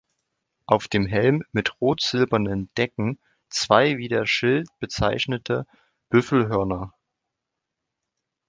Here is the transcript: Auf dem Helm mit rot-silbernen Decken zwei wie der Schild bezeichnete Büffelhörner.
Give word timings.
Auf 0.65 0.87
dem 0.87 1.05
Helm 1.05 1.43
mit 1.51 1.79
rot-silbernen 1.79 2.73
Decken 2.75 3.19
zwei 3.49 3.97
wie 3.99 4.07
der 4.07 4.25
Schild 4.25 4.67
bezeichnete 4.79 5.67
Büffelhörner. 6.09 6.95